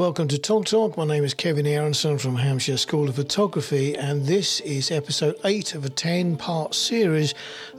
[0.00, 0.96] Welcome to Tog Talk.
[0.96, 5.74] My name is Kevin Aronson from Hampshire School of Photography, and this is episode 8
[5.74, 7.34] of a 10 part series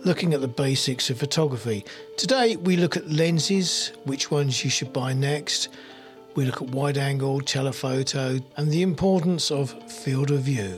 [0.05, 1.83] looking at the basics of photography.
[2.17, 5.69] Today we look at lenses, which ones you should buy next.
[6.35, 10.77] We look at wide angle, telephoto, and the importance of field of view.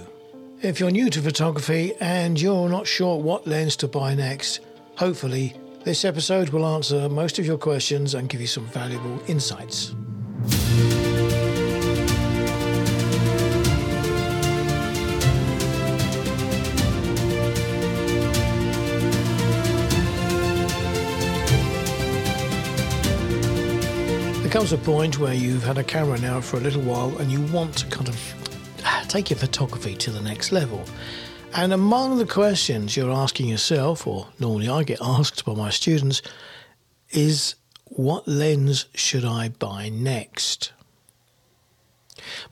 [0.61, 4.61] If you're new to photography and you're not sure what lens to buy next,
[4.95, 9.93] hopefully this episode will answer most of your questions and give you some valuable insights.
[24.53, 27.41] Comes a point where you've had a camera now for a little while and you
[27.51, 30.85] want to kind of ah, take your photography to the next level.
[31.55, 36.21] And among the questions you're asking yourself, or normally I get asked by my students,
[37.09, 40.71] is what lens should I buy next?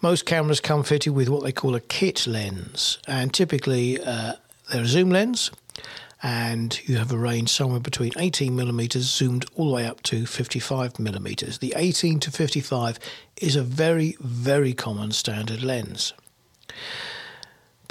[0.01, 4.33] Most cameras come fitted with what they call a kit lens, and typically uh,
[4.71, 5.51] they're a zoom lens
[6.23, 10.25] and you have a range somewhere between 18 millimeters zoomed all the way up to
[10.25, 11.57] 55 millimeters.
[11.57, 12.99] The 18 to 55
[13.37, 16.13] is a very, very common standard lens.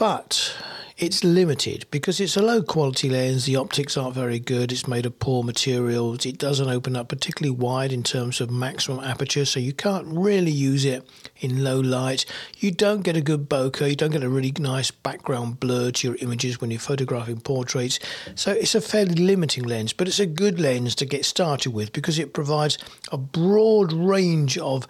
[0.01, 0.57] But
[0.97, 3.45] it's limited because it's a low quality lens.
[3.45, 4.73] The optics aren't very good.
[4.73, 6.25] It's made of poor materials.
[6.25, 10.53] It doesn't open up particularly wide in terms of maximum aperture, so you can't really
[10.53, 11.07] use it
[11.41, 12.25] in low light.
[12.59, 13.91] You don't get a good bokeh.
[13.91, 17.99] You don't get a really nice background blur to your images when you're photographing portraits.
[18.35, 21.93] So it's a fairly limiting lens, but it's a good lens to get started with
[21.93, 22.79] because it provides
[23.13, 24.87] a broad range of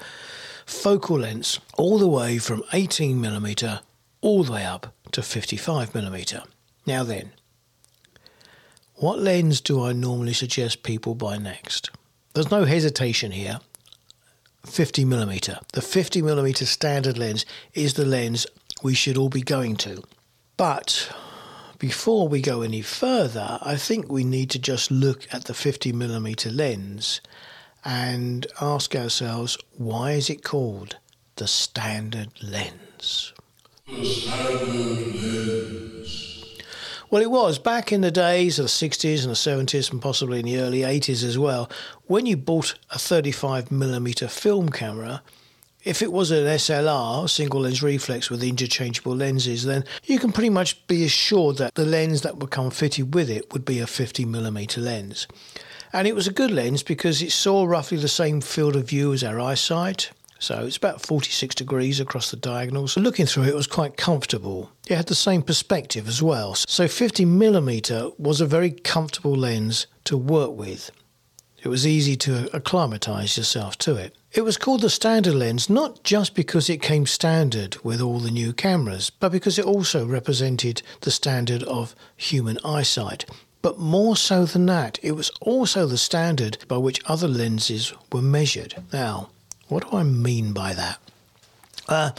[0.67, 3.81] focal lengths all the way from 18 millimeter
[4.21, 6.45] all the way up to 55mm.
[6.87, 7.33] Now then,
[8.97, 11.91] what lens do I normally suggest people buy next?
[12.35, 13.61] There's no hesitation here.
[14.67, 15.59] 50mm.
[15.73, 18.47] The 50mm standard lens is the lens
[18.83, 20.03] we should all be going to.
[20.57, 21.11] But
[21.79, 26.55] before we go any further, I think we need to just look at the 50mm
[26.55, 27.23] lens
[27.85, 30.99] and ask ourselves why is it called
[31.37, 33.33] the standard lens?
[37.11, 40.39] Well, it was back in the days of the 60s and the 70s and possibly
[40.39, 41.69] in the early 80s as well.
[42.07, 45.23] When you bought a 35mm film camera,
[45.83, 50.51] if it was an SLR, single lens reflex with interchangeable lenses, then you can pretty
[50.51, 53.87] much be assured that the lens that would come fitted with it would be a
[53.87, 55.27] 50mm lens.
[55.93, 59.13] And it was a good lens because it saw roughly the same field of view
[59.13, 60.13] as our eyesight.
[60.41, 62.89] So it's about 46 degrees across the diagonal.
[62.89, 64.73] So looking through it was quite comfortable.
[64.89, 66.55] It had the same perspective as well.
[66.55, 70.91] So 50 millimeter was a very comfortable lens to work with.
[71.63, 74.17] It was easy to acclimatize yourself to it.
[74.33, 78.31] It was called the standard lens not just because it came standard with all the
[78.31, 83.27] new cameras, but because it also represented the standard of human eyesight.
[83.61, 88.23] But more so than that, it was also the standard by which other lenses were
[88.23, 88.83] measured.
[88.91, 89.29] Now,
[89.71, 90.99] what do I mean by that?
[91.89, 92.11] Uh,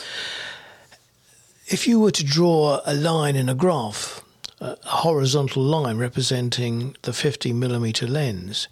[1.68, 4.22] if you were to draw a line in a graph,
[4.60, 8.68] a horizontal line representing the 50 millimeter lens,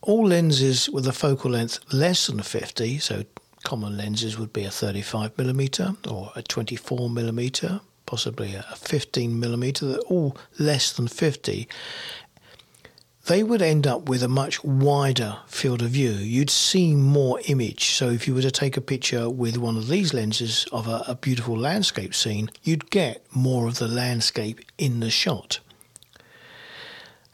[0.00, 3.24] all lenses with a focal length less than 50, so
[3.62, 9.96] common lenses would be a 35 millimeter or a 24 millimeter, possibly a 15 millimeter,
[10.08, 11.68] all less than 50
[13.26, 16.10] they would end up with a much wider field of view.
[16.12, 17.90] You'd see more image.
[17.90, 21.04] So if you were to take a picture with one of these lenses of a,
[21.06, 25.60] a, beautiful landscape scene, you'd get more of the landscape in the shot.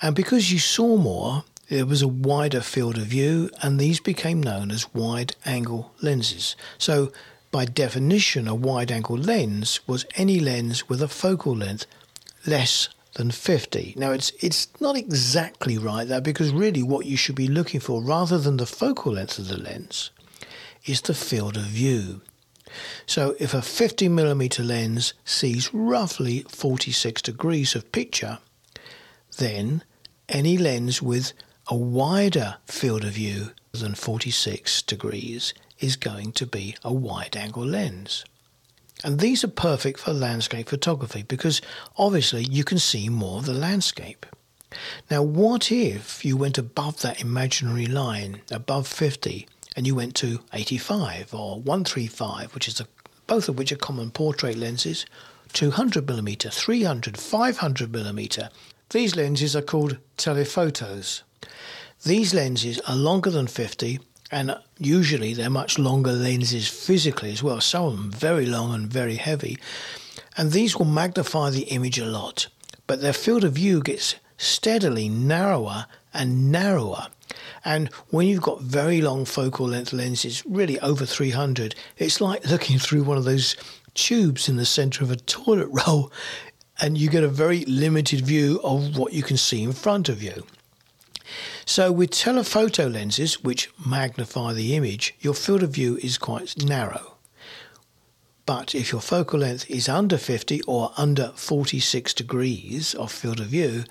[0.02, 4.42] And because you saw more, there was a wider field of view, and these became
[4.42, 6.54] known as wide angle lenses.
[6.76, 7.12] So
[7.50, 11.86] by definition, a wide angle lens was any lens with a focal length
[12.46, 13.94] less than 50.
[13.96, 18.02] Now, it's, it's not exactly right there because really what you should be looking for,
[18.02, 20.10] rather than the focal length of the lens,
[20.84, 22.20] is the field of view.
[23.06, 28.38] So, if a 50 millimeter lens sees roughly 46 degrees of picture,
[29.38, 29.82] then
[30.28, 31.32] any lens with
[31.68, 37.64] a wider field of view than 46 degrees is going to be a wide angle
[37.64, 38.24] lens.
[39.04, 41.60] And these are perfect for landscape photography because
[41.96, 44.26] obviously you can see more of the landscape.
[45.10, 49.46] Now, what if you went above that imaginary line, above 50,
[49.76, 52.86] and you went to 85 or 135, which is a,
[53.26, 55.06] both of which are common portrait lenses,
[55.52, 58.50] 200 millimeter, 300, 500 millimeter.
[58.90, 61.22] These lenses are called telephotos.
[62.04, 64.00] These lenses are longer than 50
[64.30, 68.86] And usually they're much longer lenses physically as well, some of them very long and
[68.86, 69.58] very heavy.
[70.36, 72.48] And these will magnify the image a lot,
[72.86, 77.08] but their field of view gets steadily narrower and narrower.
[77.64, 82.78] And when you've got very long focal length lenses, really over 300, it's like looking
[82.78, 83.56] through one of those
[83.94, 86.12] tubes in the center of a toilet roll,
[86.80, 90.22] and you get a very limited view of what you can see in front of
[90.22, 90.44] you.
[91.64, 97.18] So, with telephoto lenses, which magnify the image, your field of view is quite narrow.
[98.46, 103.48] But if your focal length is under 50 or under 46 degrees of field of
[103.48, 103.84] view,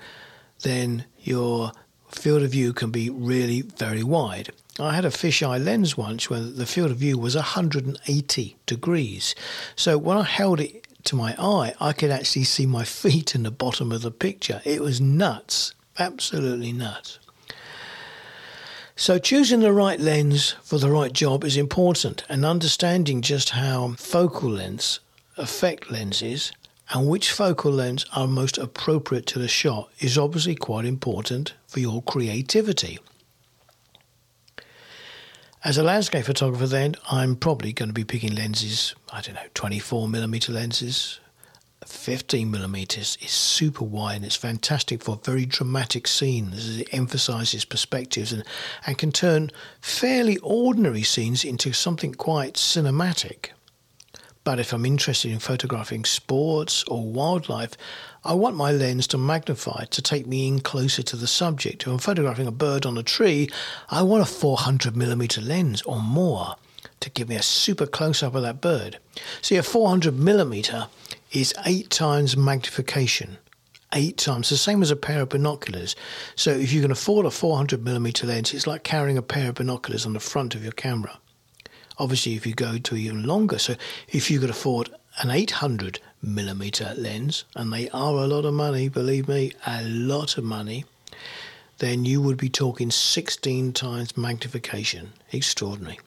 [0.62, 1.70] then your
[2.08, 4.50] field of view can be really very wide.
[4.80, 9.34] I had a fisheye lens once where the field of view was 180 degrees.
[9.76, 13.44] So when I held it to my eye, I could actually see my feet in
[13.44, 14.60] the bottom of the picture.
[14.64, 17.18] It was nuts, absolutely nuts.
[19.00, 23.94] So, choosing the right lens for the right job is important, and understanding just how
[23.96, 24.98] focal lengths
[25.36, 26.50] affect lenses
[26.90, 31.78] and which focal lengths are most appropriate to the shot is obviously quite important for
[31.78, 32.98] your creativity.
[35.62, 39.46] As a landscape photographer, then, I'm probably going to be picking lenses, I don't know,
[39.54, 41.20] 24 millimeter lenses,
[41.86, 46.80] 15 millimeters is super wide and it's fantastic for very dramatic scenes.
[46.80, 48.44] It emphasizes perspectives and,
[48.86, 53.50] and can turn fairly ordinary scenes into something quite cinematic.
[54.44, 57.72] But if I'm interested in photographing sports or wildlife,
[58.24, 61.82] I want my lens to magnify to take me in closer to the subject.
[61.82, 63.50] If I'm photographing a bird on a tree,
[63.90, 66.56] I want a 400 millimeter lens or more
[67.00, 68.98] to give me a super close up of that bird.
[69.42, 70.88] See, a 400 millimeter
[71.32, 73.38] is eight times magnification.
[73.94, 75.96] Eight times, the same as a pair of binoculars.
[76.36, 79.54] So if you can afford a 400 millimeter lens, it's like carrying a pair of
[79.54, 81.18] binoculars on the front of your camera.
[81.98, 83.76] Obviously, if you go to even longer, so
[84.08, 84.90] if you could afford
[85.20, 90.36] an 800 millimeter lens, and they are a lot of money, believe me, a lot
[90.36, 90.84] of money,
[91.78, 95.12] then you would be talking 16 times magnification.
[95.32, 95.98] Extraordinary.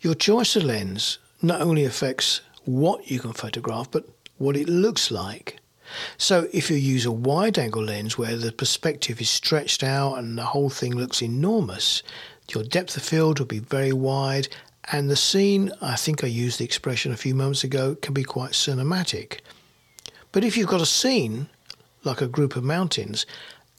[0.00, 4.06] Your choice of lens not only affects what you can photograph, but
[4.36, 5.58] what it looks like.
[6.18, 10.36] So if you use a wide angle lens where the perspective is stretched out and
[10.36, 12.02] the whole thing looks enormous,
[12.52, 14.48] your depth of field will be very wide
[14.92, 18.22] and the scene, I think I used the expression a few moments ago, can be
[18.22, 19.40] quite cinematic.
[20.30, 21.48] But if you've got a scene
[22.04, 23.24] like a group of mountains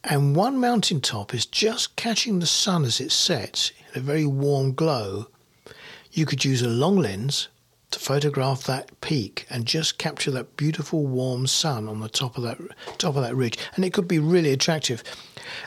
[0.04, 4.26] and one mountain top is just catching the sun as it sets in a very
[4.26, 5.28] warm glow,
[6.12, 7.50] you could use a long lens
[7.92, 12.44] to photograph that peak and just capture that beautiful warm sun on the top of
[12.44, 12.58] that
[12.98, 13.58] top of that ridge.
[13.76, 15.04] And it could be really attractive.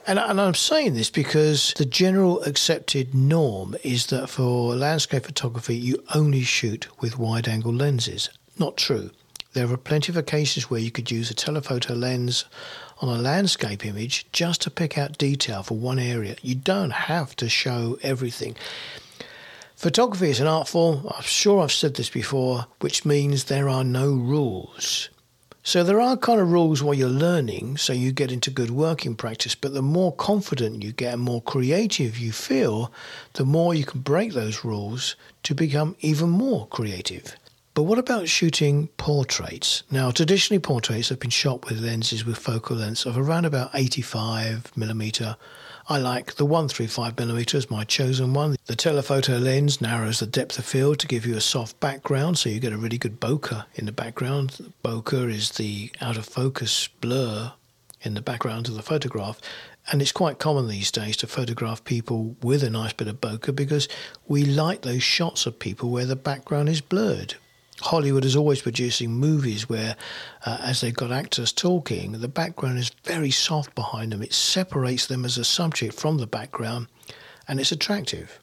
[0.06, 5.76] And, and I'm saying this because the general accepted norm is that for landscape photography
[5.76, 8.30] you only shoot with wide angle lenses.
[8.58, 9.10] Not true.
[9.54, 12.46] There are plenty of occasions where you could use a telephoto lens
[13.00, 16.36] on a landscape image just to pick out detail for one area.
[16.40, 18.56] You don't have to show everything
[19.82, 23.82] Photography is an art form, I'm sure I've said this before, which means there are
[23.82, 25.08] no rules.
[25.64, 29.16] So there are kind of rules while you're learning, so you get into good working
[29.16, 32.92] practice, but the more confident you get and more creative you feel,
[33.32, 37.34] the more you can break those rules to become even more creative.
[37.74, 39.82] But what about shooting portraits?
[39.90, 44.76] Now, traditionally, portraits have been shot with lenses with focal lengths of around about 85
[44.76, 45.36] millimeter
[45.92, 48.56] I like the 135 millimeters, my chosen one.
[48.64, 52.48] The telephoto lens narrows the depth of field to give you a soft background, so
[52.48, 54.72] you get a really good bokeh in the background.
[54.82, 57.52] Bokeh is the out of focus blur
[58.00, 59.38] in the background of the photograph.
[59.90, 63.54] And it's quite common these days to photograph people with a nice bit of bokeh
[63.54, 63.86] because
[64.26, 67.34] we like those shots of people where the background is blurred.
[67.82, 69.96] Hollywood is always producing movies where,
[70.46, 74.22] uh, as they've got actors talking, the background is very soft behind them.
[74.22, 76.86] It separates them as a subject from the background,
[77.48, 78.38] and it's attractive.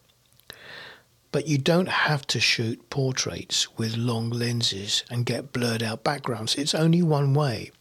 [1.32, 6.56] But you don't have to shoot portraits with long lenses and get blurred out backgrounds.
[6.56, 7.72] It's only one way.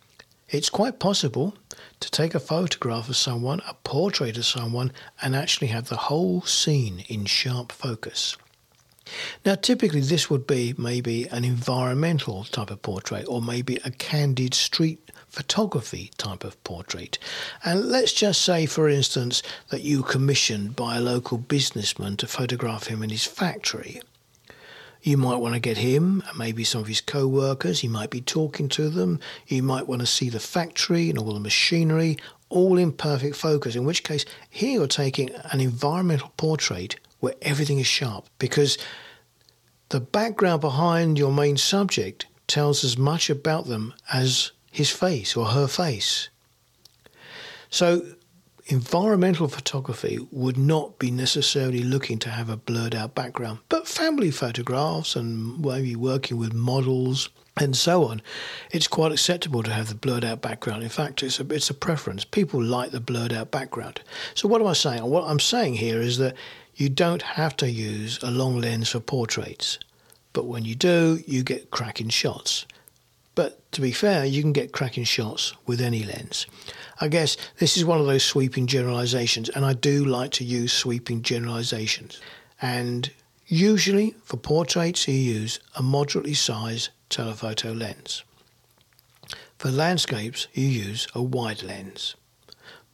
[0.49, 1.55] It's quite possible
[2.01, 6.43] to take a photograph of someone, a portrait of someone, and actually have the whole
[6.43, 8.37] scene in sharp focus.
[9.45, 14.55] Now, typically, this would be maybe an environmental type of portrait or maybe a candid
[14.55, 17.19] street photography type of portrait.
[17.65, 22.87] And let's just say, for instance, that you commissioned by a local businessman to photograph
[22.87, 24.01] him in his factory.
[25.03, 27.85] You might want to get him and maybe some of his co workers.
[27.85, 29.21] You might be talking to them.
[29.47, 33.77] You might want to see the factory and all the machinery, all in perfect focus,
[33.77, 38.79] in which case here you're taking an environmental portrait where everything is sharp because
[39.91, 45.47] the background behind your main subject tells as much about them as his face or
[45.47, 46.29] her face.
[47.71, 48.15] So,
[48.67, 54.31] environmental photography would not be necessarily looking to have a blurred out background, but family
[54.31, 58.23] photographs and maybe working with models and so on,
[58.71, 60.83] it's quite acceptable to have the blurred out background.
[60.83, 62.25] In fact, it's a, it's a preference.
[62.25, 64.01] People like the blurred out background.
[64.35, 65.03] So, what am I saying?
[65.05, 66.35] What I'm saying here is that
[66.79, 69.81] you don't have to use a long lens for portraits,
[70.33, 72.67] but when you do, you get cracking shots.
[73.35, 76.47] But to be fair, you can get cracking shots with any lens.
[77.01, 80.73] I guess this is one of those sweeping generalizations, and I do like to use
[80.73, 82.21] sweeping generalizations.
[82.63, 83.11] And
[83.49, 88.23] usually for portraits, you use a moderately sized telephoto lens.
[89.59, 92.15] For landscapes, you use a wide lens.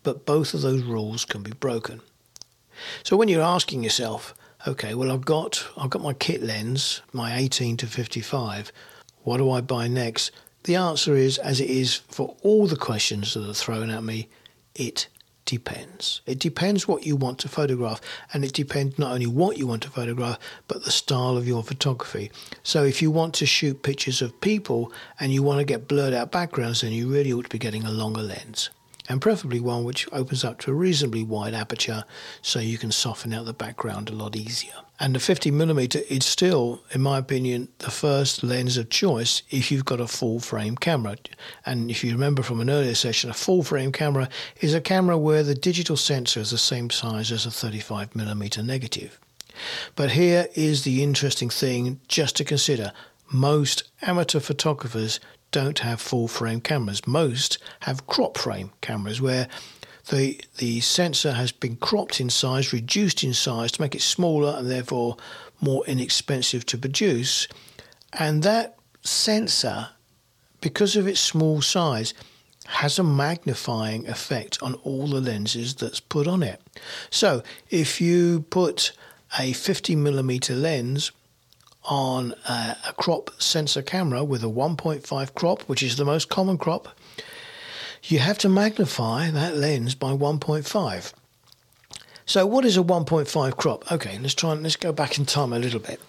[0.02, 2.00] But both of those rules can be broken.
[3.02, 4.34] So when you're asking yourself,
[4.66, 8.72] okay, well I've got I've got my kit lens, my 18 to 55.
[9.22, 10.30] What do I buy next?
[10.64, 14.28] The answer is as it is for all the questions that are thrown at me,
[14.74, 15.08] it
[15.44, 16.22] depends.
[16.26, 18.00] It depends what you want to photograph,
[18.32, 20.38] and it depends not only what you want to photograph,
[20.68, 22.30] but the style of your photography.
[22.62, 26.14] So, if you want to shoot pictures of people and you want to get blurred
[26.14, 28.70] out backgrounds, then you really ought to be getting a longer lens
[29.08, 32.04] and preferably one which opens up to a reasonably wide aperture
[32.42, 34.72] so you can soften out the background a lot easier.
[35.00, 39.84] And the 50mm is still, in my opinion, the first lens of choice if you've
[39.84, 41.16] got a full frame camera.
[41.66, 44.28] And if you remember from an earlier session, a full frame camera
[44.60, 49.18] is a camera where the digital sensor is the same size as a 35mm negative.
[49.96, 52.92] But here is the interesting thing just to consider.
[53.32, 55.18] Most amateur photographers
[55.54, 57.06] don't have full frame cameras.
[57.06, 59.46] Most have crop frame cameras where
[60.10, 64.56] the the sensor has been cropped in size, reduced in size to make it smaller
[64.58, 65.16] and therefore
[65.60, 67.46] more inexpensive to produce.
[68.12, 69.90] And that sensor,
[70.60, 72.14] because of its small size,
[72.66, 76.60] has a magnifying effect on all the lenses that's put on it.
[77.10, 78.90] So if you put
[79.38, 81.12] a 50 millimeter lens
[81.84, 86.58] on a, a crop sensor camera with a 1.5 crop, which is the most common
[86.58, 86.88] crop,
[88.04, 91.12] you have to magnify that lens by 1.5.
[92.26, 93.90] So, what is a 1.5 crop?
[93.92, 96.00] Okay, let's try and let's go back in time a little bit.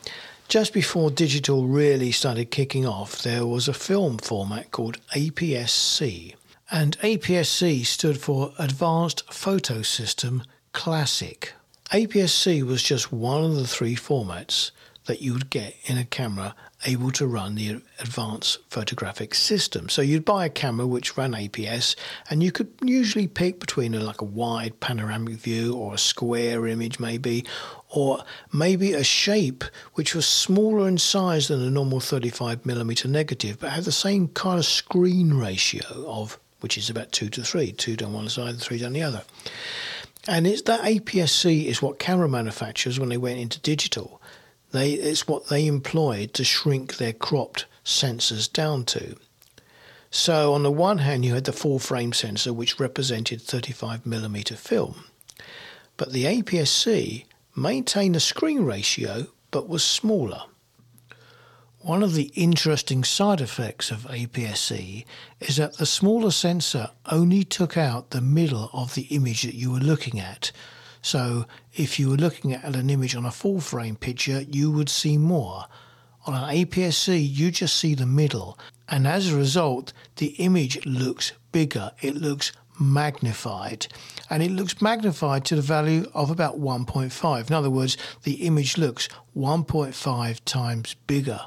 [0.47, 6.35] Just before digital really started kicking off, there was a film format called APS-C,
[6.71, 11.53] and APS-C stood for Advanced Photo System Classic.
[11.91, 14.71] APS-C was just one of the three formats
[15.05, 19.89] that you would get in a camera able to run the advanced photographic system.
[19.89, 21.95] So you'd buy a camera which ran APS,
[22.29, 26.67] and you could usually pick between a, like a wide panoramic view or a square
[26.67, 27.45] image, maybe,
[27.89, 33.59] or maybe a shape which was smaller in size than a normal 35 millimeter negative,
[33.59, 37.71] but had the same kind of screen ratio of which is about two to three,
[37.71, 39.23] two down one side and three down the other.
[40.27, 44.19] And it's that APS-C is what camera manufacturers, when they went into digital,
[44.75, 49.15] they, it's what they employed to shrink their cropped sensors down to.
[50.09, 55.05] So, on the one hand, you had the full frame sensor, which represented 35mm film.
[55.97, 60.43] But the APS C maintained the screen ratio but was smaller.
[61.79, 65.05] One of the interesting side effects of APS C
[65.39, 69.71] is that the smaller sensor only took out the middle of the image that you
[69.71, 70.51] were looking at,
[71.05, 71.45] so
[71.75, 75.19] if you were looking at an image on a full frame picture, you would see
[75.19, 75.65] more.
[76.25, 78.57] On an APS-C, you just see the middle,
[78.89, 81.91] and as a result, the image looks bigger.
[82.01, 83.85] It looks magnified,
[84.31, 87.47] and it looks magnified to the value of about 1.5.
[87.49, 89.07] In other words, the image looks
[89.37, 91.39] 1.5 times bigger.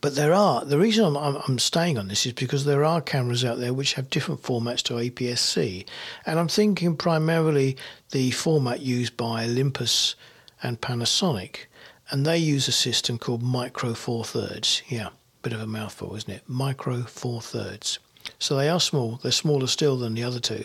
[0.00, 3.44] But there are the reason I'm, I'm, staying on this is because there are cameras
[3.44, 5.86] out there which have different formats to APS-C,
[6.26, 7.76] and I'm thinking primarily
[8.10, 10.14] the format used by Olympus
[10.62, 11.66] and Panasonic,
[12.10, 14.82] and they use a system called Micro Four Thirds.
[14.88, 15.10] Yeah,
[15.42, 16.42] bit of a mouthful, isn't it?
[16.46, 17.98] Micro Four Thirds.
[18.38, 19.18] So they are small.
[19.22, 20.64] They're smaller still than the other two.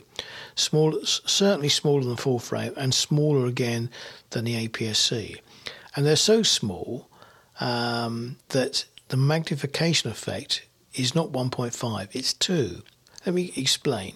[0.55, 3.89] Small, certainly smaller than full frame, and smaller again
[4.31, 5.37] than the APS-C.
[5.95, 7.09] And they're so small
[7.59, 12.83] um, that the magnification effect is not 1.5, it's 2.
[13.25, 14.15] Let me explain.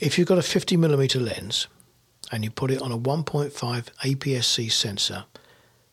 [0.00, 1.66] If you've got a 50 millimeter lens
[2.32, 5.24] and you put it on a 1.5 APS-C sensor,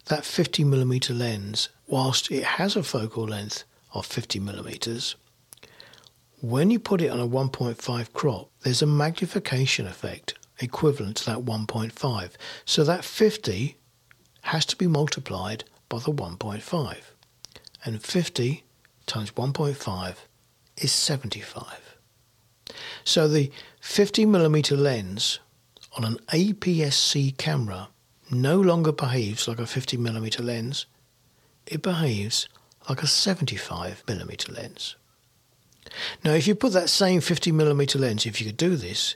[0.05, 3.63] that 50 millimeter lens, whilst it has a focal length
[3.93, 5.15] of 50 millimeters,
[6.39, 11.39] when you put it on a 1.5 crop, there's a magnification effect equivalent to that
[11.39, 12.31] 1.5.
[12.65, 13.77] So that 50
[14.41, 16.97] has to be multiplied by the 1.5.
[17.87, 18.65] And 50
[19.05, 20.15] times 1.5
[20.75, 21.97] is 75.
[23.05, 25.39] So the 50 millimeter lens
[25.95, 27.87] on an APS-C camera
[28.29, 30.85] no longer behaves like a 50 millimeter lens.
[31.65, 32.49] It behaves
[32.89, 34.97] like a 75 millimeter lens.
[36.25, 39.15] Now, if you put that same 50 millimeter lens, if you could do this,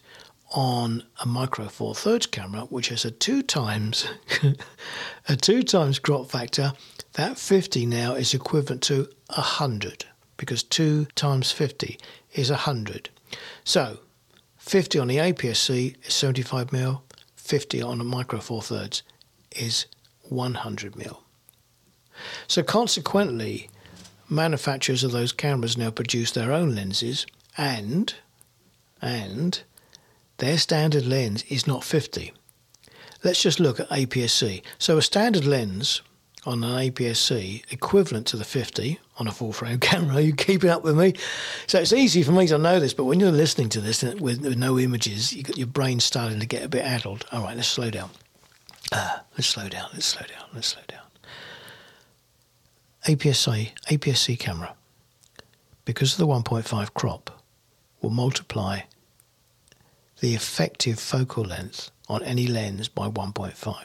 [0.52, 4.08] on a micro four thirds camera, which has a two times
[5.30, 6.74] a two times crop factor,
[7.14, 10.06] that 50 now is equivalent to 100
[10.38, 12.00] because 2 times 50
[12.34, 13.10] is 100.
[13.64, 14.00] So
[14.58, 17.04] 50 on the APS-C is 75 mil,
[17.36, 19.04] 50 on a micro four thirds
[19.52, 19.86] is
[20.30, 21.24] 100 mil.
[22.48, 23.70] So consequently,
[24.30, 27.26] manufacturers of those cameras now produce their own lenses
[27.58, 28.14] and
[29.02, 29.62] and
[30.42, 32.34] their standard lens is not 50.
[33.24, 34.64] Let's just look at APS-C.
[34.80, 36.02] So a standard lens
[36.48, 40.16] on an APS-C equivalent to the 50 on a full frame camera.
[40.16, 41.14] Are you keeping up with me?
[41.68, 44.42] So it's easy for me to know this, but when you're listening to this with,
[44.42, 47.24] with no images, you got your brain starting to get a bit addled.
[47.32, 48.10] All right, let's slow down.
[48.92, 49.90] Uh, let's slow down.
[49.94, 50.48] Let's slow down.
[50.56, 51.02] Let's slow down.
[53.08, 54.74] APS-C, APS-C camera,
[55.86, 57.44] because of the 1.5 crop,
[58.02, 58.82] will multiply
[60.22, 63.76] the effective focal length on any lens by 1.5.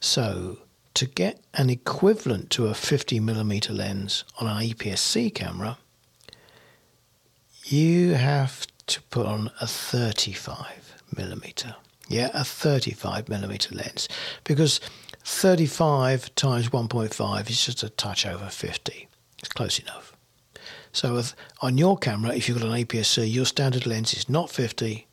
[0.00, 0.58] So,
[0.94, 5.78] to get an equivalent to a 50mm lens on an APS-C camera,
[7.64, 11.74] you have to put on a 35mm.
[12.08, 14.08] Yeah, a 35mm lens
[14.42, 14.80] because
[15.24, 19.08] 35 times 1.5 is just a touch over 50.
[19.38, 20.16] It's close enough.
[20.92, 21.22] So
[21.60, 25.06] on your camera, if you've got an APS-C, your standard lens is not 50,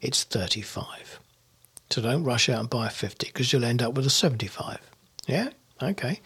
[0.00, 1.20] it's 35.
[1.90, 4.78] So don't rush out and buy a 50 because you'll end up with a 75.
[5.26, 5.50] Yeah?
[5.82, 6.20] Okay.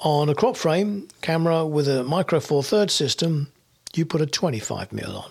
[0.00, 3.52] On a crop frame camera with a micro four thirds system,
[3.94, 5.30] you put a 25 mil on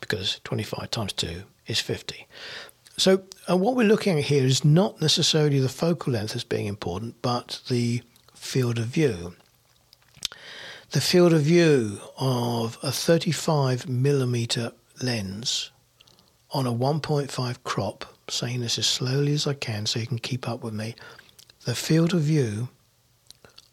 [0.00, 2.26] because 25 times 2 is 50.
[2.96, 6.66] So uh, what we're looking at here is not necessarily the focal length as being
[6.66, 8.02] important, but the
[8.34, 9.34] field of view.
[10.92, 14.72] The field of view of a 35 millimeter
[15.02, 15.70] lens
[16.52, 20.48] on a 1.5 crop, saying this as slowly as I can so you can keep
[20.48, 20.94] up with me,
[21.66, 22.70] the field of view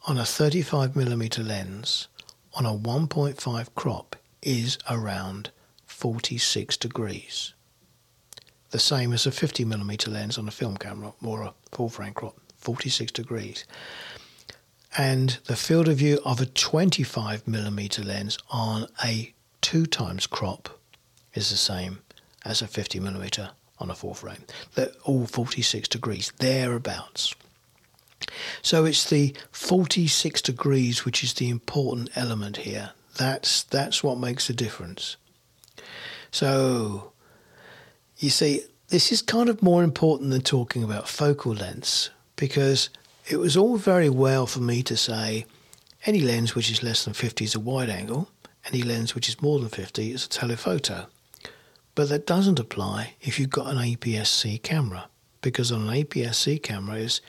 [0.06, 2.10] on a 35 millimeter lens
[2.54, 5.51] on a 1.5 crop is around
[5.86, 7.54] 46 degrees.
[8.71, 12.13] The same as a 50 millimeter lens on a film camera or a full frame
[12.13, 13.63] crop, 46 degrees.
[14.98, 20.80] And the field of view of a 25 millimeter lens on a two times crop
[21.34, 22.00] is the same
[22.46, 24.44] as a 50 millimeter on a full frame.
[24.76, 27.36] They're all 46 degrees, thereabouts.
[28.62, 32.92] So it's the 46 degrees which is the important element here.
[33.18, 35.18] That's that's what makes the difference.
[36.32, 37.12] So
[38.18, 42.90] you see, this is kind of more important than talking about focal lengths because
[43.28, 45.46] it was all very well for me to say
[46.06, 48.30] any lens which is less than 50 is a wide angle,
[48.72, 51.08] any lens which is more than 50 is a telephoto.
[51.96, 55.08] But that doesn't apply if you've got an APS-C camera
[55.42, 57.22] because on an APS-C camera is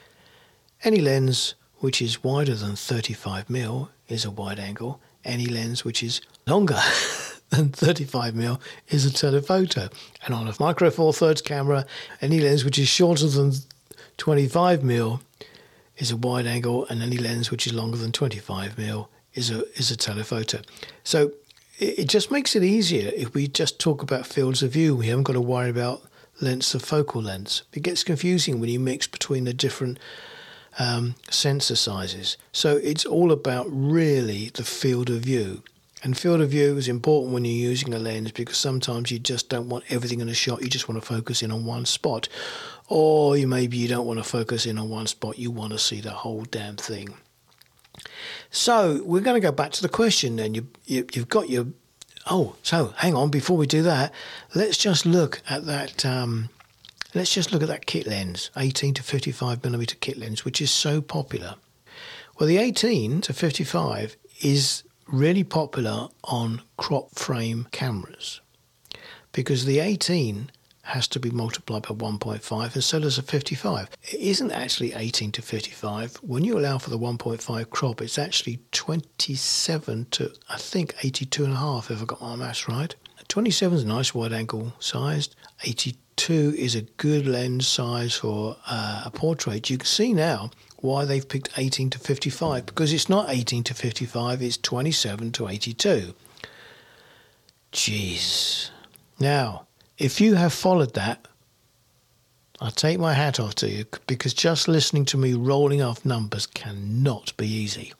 [0.84, 5.00] any lens which is wider than 35 mil is a wide angle.
[5.24, 6.78] Any lens which is longer
[7.50, 9.88] than 35 mil is a telephoto.
[10.24, 11.86] And on a micro four thirds camera,
[12.20, 13.52] any lens which is shorter than
[14.18, 15.20] 25 mil
[15.98, 19.64] is a wide angle, and any lens which is longer than 25 mil is a
[19.78, 20.60] is a telephoto.
[21.04, 21.32] So
[21.78, 24.96] it, it just makes it easier if we just talk about fields of view.
[24.96, 26.02] We haven't got to worry about
[26.40, 27.62] lengths of focal lengths.
[27.72, 29.98] It gets confusing when you mix between the different
[30.78, 32.36] um, sensor sizes.
[32.52, 35.62] So it's all about really the field of view.
[36.02, 39.48] And field of view is important when you're using a lens because sometimes you just
[39.48, 40.62] don't want everything in a shot.
[40.62, 42.28] You just want to focus in on one spot.
[42.88, 45.38] Or you maybe you don't want to focus in on one spot.
[45.38, 47.14] You want to see the whole damn thing.
[48.50, 50.54] So we're going to go back to the question then.
[50.54, 51.66] You, you, you've got your...
[52.30, 53.30] Oh, so hang on.
[53.30, 54.12] Before we do that,
[54.54, 56.06] let's just look at that...
[56.06, 56.50] Um,
[57.14, 60.70] let's just look at that kit lens, 18 to 55 millimeter kit lens, which is
[60.70, 61.56] so popular.
[62.38, 68.40] Well, the 18 to 55 is really popular on crop frame cameras
[69.32, 70.50] because the 18
[70.86, 73.90] has to be multiplied by 1.5 and so does a 55.
[74.04, 76.16] It isn't actually 18 to 55.
[76.16, 81.52] When you allow for the 1.5 crop, it's actually 27 to, I think, 82 and
[81.52, 82.94] a half, if I got my maths right.
[83.28, 85.34] 27 is a nice wide angle sized.
[85.64, 89.68] 82 is a good lens size for uh, a portrait.
[89.68, 93.74] You can see now why they've picked 18 to 55 because it's not 18 to
[93.74, 96.14] 55, it's 27 to 82.
[97.72, 98.70] Jeez.
[99.18, 99.65] Now,
[99.98, 101.26] if you have followed that,
[102.60, 106.46] I take my hat off to you because just listening to me rolling off numbers
[106.46, 107.92] cannot be easy.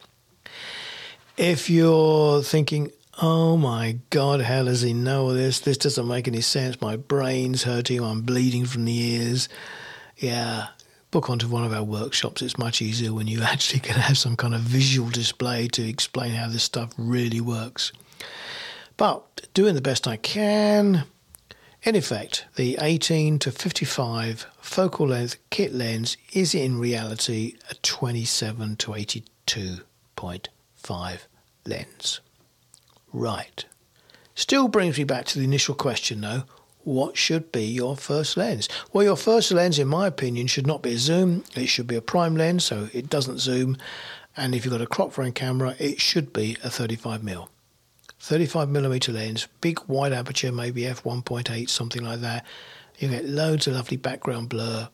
[1.37, 5.61] If you're thinking, oh my God, how does he know this?
[5.61, 6.81] This doesn't make any sense.
[6.81, 8.03] My brain's hurting.
[8.03, 9.49] I'm bleeding from the ears.
[10.17, 10.69] Yeah,
[11.11, 12.41] book onto one of our workshops.
[12.41, 16.33] It's much easier when you actually can have some kind of visual display to explain
[16.33, 17.93] how this stuff really works.
[18.97, 21.05] But doing the best I can,
[21.87, 28.77] in effect, the 18 to 55 focal length kit lens is in reality a 27
[28.77, 31.19] to 82.5
[31.65, 32.21] lens.
[33.13, 33.65] Right.
[34.35, 36.43] Still brings me back to the initial question though
[36.87, 38.69] what should be your first lens?
[38.93, 41.43] Well, your first lens, in my opinion, should not be a zoom.
[41.57, 43.77] It should be a prime lens, so it doesn't zoom.
[44.37, 47.49] And if you've got a crop frame camera, it should be a 35mm.
[48.27, 52.45] 35 millimeter lens, big wide aperture, maybe f1.8, something like that.
[52.99, 54.89] You get loads of lovely background blur.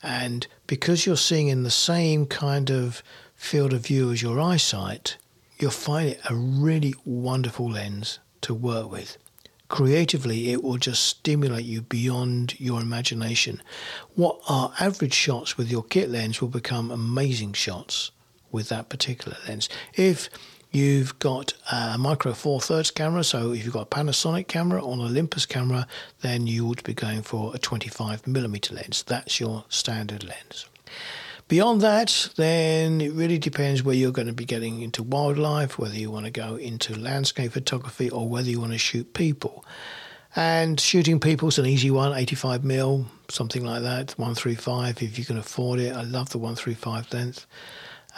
[0.00, 3.02] And because you're seeing in the same kind of
[3.34, 5.16] field of view as your eyesight,
[5.58, 9.18] you'll find it a really wonderful lens to work with.
[9.66, 13.60] Creatively, it will just stimulate you beyond your imagination.
[14.14, 18.12] What are average shots with your kit lens will become amazing shots
[18.52, 19.68] with that particular lens.
[19.94, 20.28] If
[20.74, 24.94] You've got a micro four thirds camera, so if you've got a Panasonic camera or
[24.94, 25.86] an Olympus camera,
[26.22, 29.02] then you would be going for a 25 millimeter lens.
[29.02, 30.64] That's your standard lens.
[31.48, 35.94] Beyond that, then it really depends where you're going to be getting into wildlife, whether
[35.94, 39.66] you want to go into landscape photography or whether you want to shoot people.
[40.34, 45.26] And shooting people is an easy one, 85 mil, something like that, 135 if you
[45.26, 45.94] can afford it.
[45.94, 47.46] I love the 135 length.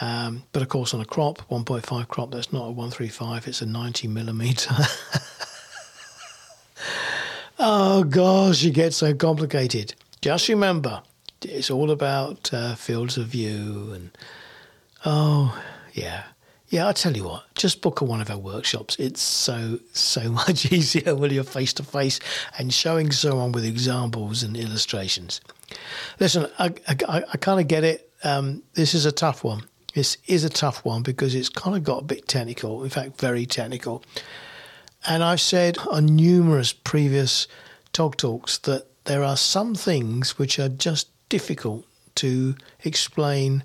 [0.01, 3.67] Um, but of course, on a crop, 1.5 crop, that's not a 135, it's a
[3.67, 4.75] 90 millimeter.
[7.59, 9.95] oh gosh, it gets so complicated.
[10.21, 11.03] Just remember,
[11.43, 14.11] it's all about uh, fields of view and
[15.05, 15.59] oh
[15.93, 16.25] yeah.
[16.71, 18.97] Yeah, I tell you what, just book a one of our workshops.
[18.99, 22.19] It's so, so much easier when you're face to face
[22.59, 25.41] and showing someone with examples and illustrations.
[26.19, 28.11] Listen, I, I, I kind of get it.
[28.25, 29.63] Um, this is a tough one.
[29.95, 33.21] This is a tough one because it's kind of got a bit technical, in fact,
[33.21, 34.03] very technical.
[35.07, 37.47] And I've said on numerous previous
[37.93, 43.63] Tog Talks that there are some things which are just difficult to explain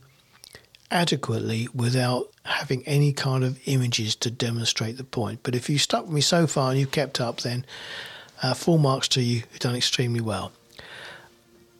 [0.91, 5.39] adequately without having any kind of images to demonstrate the point.
[5.41, 7.65] But if you stuck with me so far and you've kept up, then
[8.43, 9.37] uh, full marks to you.
[9.51, 10.51] You've done extremely well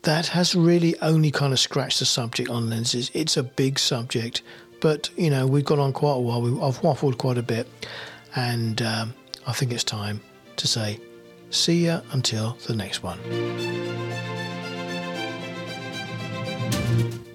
[0.03, 3.11] that has really only kind of scratched the subject on lenses.
[3.13, 4.41] It's a big subject,
[4.79, 6.63] but you know we've gone on quite a while.
[6.63, 7.67] I've waffled quite a bit,
[8.35, 9.13] and um,
[9.45, 10.21] I think it's time
[10.57, 10.99] to say,
[11.49, 13.19] see ya until the next one.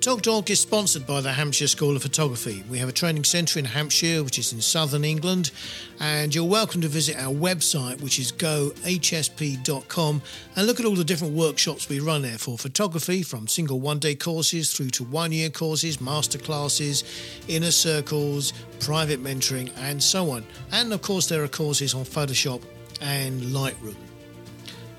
[0.05, 2.63] Tog Talk is sponsored by the Hampshire School of Photography.
[2.69, 5.51] We have a training centre in Hampshire, which is in southern England,
[5.99, 10.23] and you're welcome to visit our website, which is gohsp.com,
[10.57, 13.99] and look at all the different workshops we run there for photography, from single one
[13.99, 17.03] day courses through to one year courses, master classes,
[17.49, 20.45] inner circles, private mentoring, and so on.
[20.71, 22.61] And of course, there are courses on Photoshop
[23.01, 23.97] and Lightroom.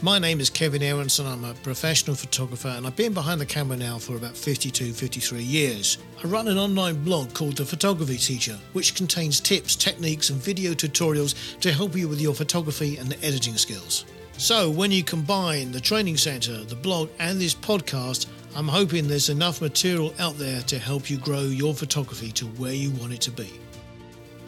[0.01, 1.25] My name is Kevin Aronson.
[1.25, 5.41] I'm a professional photographer and I've been behind the camera now for about 52, 53
[5.41, 5.99] years.
[6.21, 10.73] I run an online blog called The Photography Teacher, which contains tips, techniques, and video
[10.73, 14.03] tutorials to help you with your photography and editing skills.
[14.38, 19.29] So, when you combine the training centre, the blog, and this podcast, I'm hoping there's
[19.29, 23.21] enough material out there to help you grow your photography to where you want it
[23.21, 23.49] to be.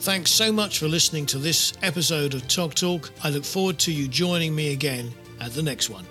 [0.02, 3.12] Thanks so much for listening to this episode of Tog Talk.
[3.24, 6.06] I look forward to you joining me again at the next one.